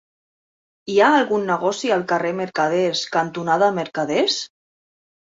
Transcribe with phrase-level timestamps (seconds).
[0.91, 4.39] Hi ha algun negoci al carrer Mercaders cantonada Mercaders?